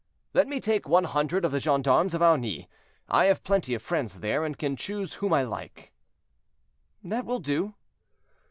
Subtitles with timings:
[0.33, 2.65] "Let me take one hundred of the gendarmes of Aunis;
[3.07, 5.93] I have plenty of friends there, and can choose whom I like."
[7.03, 7.75] "That will do."